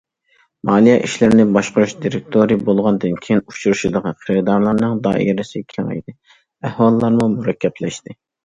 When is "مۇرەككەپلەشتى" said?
7.39-8.21